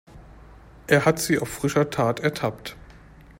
Er 0.87 1.05
hat 1.05 1.19
sie 1.19 1.37
auf 1.37 1.47
frischer 1.49 1.91
Tat 1.91 2.21
ertappt. 2.21 2.75